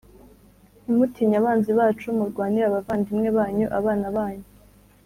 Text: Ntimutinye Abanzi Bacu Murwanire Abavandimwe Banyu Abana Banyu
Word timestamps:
Ntimutinye 0.83 1.35
Abanzi 1.41 1.71
Bacu 1.79 2.07
Murwanire 2.17 2.65
Abavandimwe 2.67 3.29
Banyu 3.37 3.67
Abana 3.79 4.07
Banyu 4.15 4.47